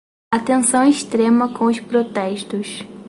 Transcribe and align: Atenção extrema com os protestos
Atenção 0.31 0.87
extrema 0.89 1.53
com 1.53 1.65
os 1.65 1.79
protestos 1.79 2.83